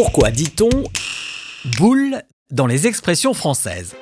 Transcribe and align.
Pourquoi 0.00 0.30
dit-on 0.30 0.84
boule 1.76 2.22
dans 2.52 2.68
les 2.68 2.86
expressions 2.86 3.34
françaises? 3.34 3.96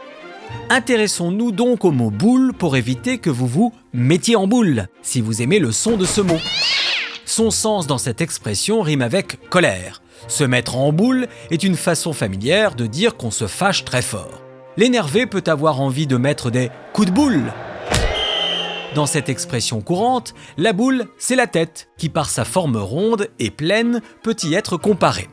Intéressons-nous 0.69 1.53
donc 1.53 1.87
au 1.87 1.91
mot 1.91 2.11
boule 2.11 2.53
pour 2.53 2.77
éviter 2.77 3.17
que 3.17 3.31
vous 3.31 3.47
vous 3.47 3.73
mettiez 3.95 4.37
en 4.37 4.47
boule, 4.47 4.89
si 5.01 5.23
vous 5.23 5.41
aimez 5.41 5.59
le 5.59 5.73
son 5.73 5.97
de 5.97 6.05
ce 6.05 6.21
mot. 6.21 6.37
Son 7.25 7.51
sens 7.51 7.87
dans 7.87 7.97
cette 7.97 8.21
expression 8.21 8.83
rime 8.83 9.01
avec 9.01 9.49
colère. 9.49 10.03
Se 10.29 10.45
mettre 10.45 10.77
en 10.77 10.93
boule 10.93 11.29
est 11.51 11.65
une 11.65 11.77
façon 11.77 12.13
familière 12.13 12.75
de 12.75 12.85
dire 12.85 13.17
qu'on 13.17 13.31
se 13.31 13.47
fâche 13.47 13.87
très 13.87 14.03
fort. 14.03 14.43
L'énervé 14.77 15.25
peut 15.25 15.45
avoir 15.47 15.81
envie 15.81 16.07
de 16.07 16.19
mettre 16.19 16.51
des 16.51 16.69
coups 16.93 17.09
de 17.09 17.15
boule. 17.15 17.55
Dans 18.95 19.07
cette 19.07 19.31
expression 19.31 19.81
courante, 19.81 20.35
la 20.59 20.75
boule, 20.75 21.07
c'est 21.17 21.37
la 21.37 21.47
tête, 21.47 21.89
qui 21.97 22.11
par 22.11 22.29
sa 22.29 22.45
forme 22.45 22.77
ronde 22.77 23.29
et 23.39 23.51
pleine 23.51 24.03
peut 24.23 24.37
y 24.43 24.53
être 24.53 24.77
comparée. 24.77 25.31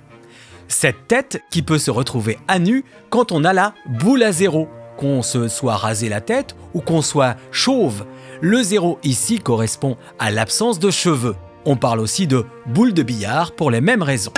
Cette 0.68 1.08
tête 1.08 1.42
qui 1.52 1.62
peut 1.62 1.78
se 1.78 1.92
retrouver 1.92 2.38
à 2.48 2.60
nu 2.60 2.84
quand 3.10 3.32
on 3.32 3.44
a 3.44 3.54
la 3.54 3.74
boule 3.86 4.24
à 4.24 4.32
zéro, 4.32 4.68
qu'on 4.98 5.22
se 5.22 5.48
soit 5.48 5.76
rasé 5.76 6.10
la 6.10 6.22
tête 6.22 6.56
ou 6.74 6.82
qu'on 6.82 7.02
soit 7.02 7.36
chauve. 7.52 8.06
Le 8.42 8.62
zéro 8.62 9.00
ici 9.04 9.40
correspond 9.40 9.98
à 10.20 10.32
l'absence 10.32 10.80
de 10.80 10.92
cheveux. 10.92 11.36
On 11.66 11.76
parle 11.76 12.00
aussi 12.00 12.28
de 12.28 12.46
boule 12.66 12.94
de 12.94 13.04
billard 13.04 13.54
pour 13.54 13.72
les 13.72 13.82
mêmes 13.82 14.04
raisons. 14.04 14.34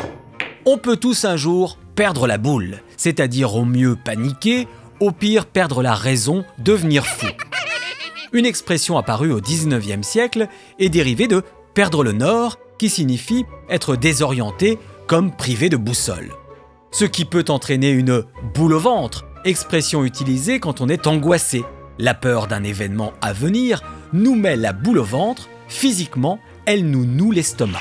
On 0.66 0.78
peut 0.78 0.98
tous 0.98 1.26
un 1.26 1.38
jour 1.38 1.78
perdre 1.96 2.28
la 2.28 2.38
boule, 2.38 2.82
c'est-à-dire 2.98 3.56
au 3.56 3.66
mieux 3.66 3.96
paniquer, 3.96 4.68
au 5.00 5.12
pire 5.12 5.46
perdre 5.46 5.82
la 5.82 5.94
raison, 5.94 6.46
devenir 6.60 7.06
fou. 7.06 7.28
Une 8.34 8.46
expression 8.46 8.98
apparue 8.98 9.32
au 9.32 9.40
19e 9.40 10.04
siècle 10.04 10.48
est 10.80 10.90
dérivée 10.90 11.28
de 11.28 11.44
perdre 11.74 12.04
le 12.04 12.12
nord, 12.12 12.58
qui 12.78 12.90
signifie 12.90 13.46
être 13.70 13.96
désorienté 13.96 14.78
comme 15.08 15.32
privé 15.32 15.70
de 15.70 15.78
boussole. 15.78 16.34
Ce 16.92 17.06
qui 17.06 17.26
peut 17.26 17.46
entraîner 17.50 17.90
une 17.90 18.24
boule 18.54 18.74
au 18.74 18.80
ventre, 18.80 19.26
expression 19.44 20.04
utilisée 20.04 20.60
quand 20.60 20.82
on 20.82 20.90
est 20.90 21.08
angoissé. 21.08 21.64
La 22.00 22.14
peur 22.14 22.48
d'un 22.48 22.64
événement 22.64 23.14
à 23.22 23.34
venir 23.34 23.82
nous 24.14 24.36
met 24.36 24.56
la 24.56 24.74
boule 24.74 25.00
au 25.00 25.04
ventre, 25.04 25.50
physiquement, 25.68 26.40
elle 26.66 26.90
nous 26.90 27.06
noue 27.06 27.32
l'estomac. 27.32 27.80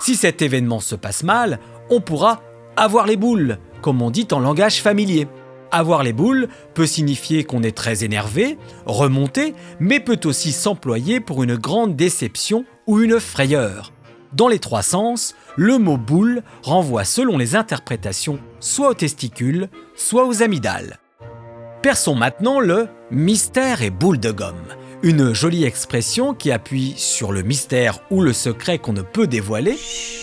Si 0.00 0.16
cet 0.16 0.42
événement 0.42 0.80
se 0.80 0.94
passe 0.94 1.22
mal, 1.22 1.58
on 1.90 2.00
pourra 2.00 2.42
avoir 2.76 3.06
les 3.06 3.16
boules, 3.16 3.58
comme 3.82 4.02
on 4.02 4.10
dit 4.10 4.28
en 4.32 4.40
langage 4.40 4.82
familier. 4.82 5.28
Avoir 5.70 6.02
les 6.02 6.12
boules 6.12 6.48
peut 6.74 6.86
signifier 6.86 7.44
qu'on 7.44 7.62
est 7.62 7.76
très 7.76 8.04
énervé, 8.04 8.58
remonté, 8.86 9.54
mais 9.80 10.00
peut 10.00 10.20
aussi 10.24 10.52
s'employer 10.52 11.20
pour 11.20 11.42
une 11.42 11.56
grande 11.56 11.96
déception 11.96 12.64
ou 12.86 13.00
une 13.00 13.18
frayeur. 13.18 13.92
Dans 14.34 14.48
les 14.48 14.58
trois 14.58 14.82
sens, 14.82 15.36
le 15.56 15.78
mot 15.78 15.96
boule 15.96 16.42
renvoie 16.62 17.04
selon 17.04 17.38
les 17.38 17.54
interprétations 17.54 18.40
soit 18.58 18.88
aux 18.88 18.94
testicules, 18.94 19.68
soit 19.94 20.26
aux 20.26 20.42
amygdales. 20.42 20.98
Perçons 21.82 22.16
maintenant 22.16 22.58
le 22.58 22.88
mystère 23.12 23.82
et 23.82 23.90
boule 23.90 24.18
de 24.18 24.32
gomme, 24.32 24.74
une 25.04 25.34
jolie 25.34 25.64
expression 25.64 26.34
qui 26.34 26.50
appuie 26.50 26.94
sur 26.96 27.30
le 27.30 27.42
mystère 27.42 28.00
ou 28.10 28.22
le 28.22 28.32
secret 28.32 28.78
qu'on 28.78 28.92
ne 28.92 29.02
peut 29.02 29.28
dévoiler 29.28 29.78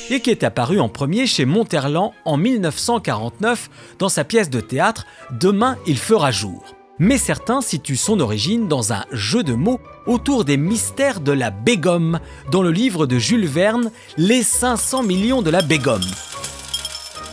et 0.10 0.20
qui 0.20 0.30
est 0.30 0.44
apparue 0.44 0.82
en 0.82 0.90
premier 0.90 1.26
chez 1.26 1.46
Monterland 1.46 2.12
en 2.26 2.36
1949 2.36 3.70
dans 3.98 4.10
sa 4.10 4.26
pièce 4.26 4.50
de 4.50 4.60
théâtre 4.60 5.06
Demain 5.40 5.78
il 5.88 5.98
fera 5.98 6.32
jour 6.32 6.76
mais 7.02 7.18
certains 7.18 7.62
situent 7.62 7.98
son 7.98 8.20
origine 8.20 8.68
dans 8.68 8.94
un 8.94 9.06
jeu 9.12 9.42
de 9.42 9.56
mots 9.56 9.80
autour 10.06 10.46
des 10.46 10.56
mystères 10.56 11.20
de 11.20 11.32
la 11.32 11.50
bégomme, 11.50 12.20
dans 12.52 12.62
le 12.62 12.70
livre 12.70 13.08
de 13.08 13.18
Jules 13.18 13.48
Verne, 13.48 13.90
Les 14.18 14.44
500 14.44 15.02
millions 15.02 15.42
de 15.42 15.50
la 15.50 15.64
bégomme. 15.64 16.06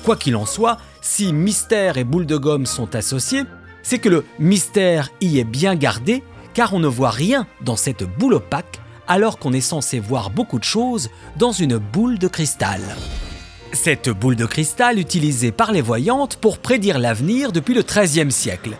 Quoi 0.05 0.17
qu'il 0.17 0.37
en 0.37 0.47
soit, 0.47 0.79
si 1.03 1.35
mystère 1.35 1.99
et 1.99 2.05
boule 2.05 2.25
de 2.25 2.39
gomme 2.39 2.65
sont 2.65 2.95
associés, 2.95 3.43
c'est 3.83 3.99
que 3.99 4.09
le 4.09 4.25
mystère 4.39 5.11
y 5.21 5.39
est 5.39 5.45
bien 5.45 5.75
gardé, 5.75 6.23
car 6.55 6.73
on 6.73 6.79
ne 6.79 6.89
voit 6.89 7.11
rien 7.11 7.47
dans 7.61 7.77
cette 7.77 8.05
boule 8.05 8.35
opaque, 8.35 8.81
alors 9.07 9.39
qu'on 9.39 9.53
est 9.53 9.61
censé 9.61 10.01
voir 10.01 10.31
beaucoup 10.31 10.59
de 10.59 10.65
choses 10.65 11.11
dans 11.37 11.53
une 11.53 11.77
boule 11.77 12.19
de 12.19 12.29
cristal. 12.29 12.81
Cette 13.75 14.09
boule 14.09 14.37
de 14.37 14.47
cristal 14.47 14.99
utilisée 14.99 15.53
par 15.53 15.73
les 15.73 15.83
voyantes 15.83 16.37
pour 16.37 16.57
prédire 16.57 16.99
l'avenir 16.99 17.53
depuis 17.53 17.75
le 17.75 17.83
XIIIe 17.83 18.33
siècle. 18.33 18.79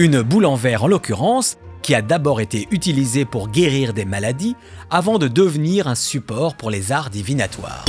Une 0.00 0.22
boule 0.22 0.46
en 0.46 0.54
verre 0.54 0.84
en 0.84 0.86
l'occurrence, 0.86 1.56
qui 1.82 1.92
a 1.92 2.02
d'abord 2.02 2.40
été 2.40 2.68
utilisée 2.70 3.24
pour 3.24 3.48
guérir 3.48 3.92
des 3.92 4.04
maladies 4.04 4.54
avant 4.90 5.18
de 5.18 5.26
devenir 5.26 5.88
un 5.88 5.96
support 5.96 6.54
pour 6.54 6.70
les 6.70 6.92
arts 6.92 7.10
divinatoires. 7.10 7.84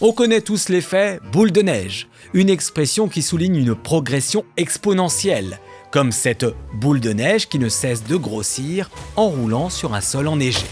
On 0.00 0.12
connaît 0.12 0.40
tous 0.40 0.68
l'effet 0.68 1.20
boule 1.30 1.52
de 1.52 1.62
neige, 1.62 2.08
une 2.34 2.50
expression 2.50 3.06
qui 3.06 3.22
souligne 3.22 3.54
une 3.54 3.76
progression 3.76 4.44
exponentielle, 4.56 5.60
comme 5.92 6.10
cette 6.10 6.46
boule 6.74 6.98
de 6.98 7.12
neige 7.12 7.48
qui 7.48 7.60
ne 7.60 7.68
cesse 7.68 8.02
de 8.02 8.16
grossir 8.16 8.90
en 9.14 9.28
roulant 9.28 9.70
sur 9.70 9.94
un 9.94 10.00
sol 10.00 10.26
enneigé. 10.26 10.66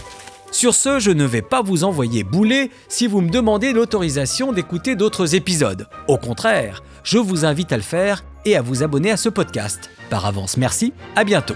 Sur 0.51 0.73
ce, 0.73 0.99
je 0.99 1.11
ne 1.11 1.23
vais 1.23 1.41
pas 1.41 1.61
vous 1.61 1.85
envoyer 1.85 2.25
bouler 2.25 2.69
si 2.89 3.07
vous 3.07 3.21
me 3.21 3.29
demandez 3.29 3.71
l'autorisation 3.71 4.51
d'écouter 4.51 4.97
d'autres 4.97 5.35
épisodes. 5.35 5.87
Au 6.09 6.17
contraire, 6.17 6.83
je 7.03 7.17
vous 7.17 7.45
invite 7.45 7.71
à 7.71 7.77
le 7.77 7.83
faire 7.83 8.25
et 8.45 8.55
à 8.55 8.61
vous 8.61 8.83
abonner 8.83 9.11
à 9.11 9.17
ce 9.17 9.29
podcast. 9.29 9.89
Par 10.09 10.25
avance, 10.25 10.57
merci, 10.57 10.93
à 11.15 11.23
bientôt. 11.23 11.55